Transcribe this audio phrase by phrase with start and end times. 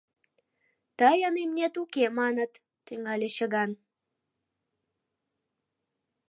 [0.99, 2.51] —Тыйын имнет уке, маныт,—
[2.85, 3.71] тӱҥале чыган.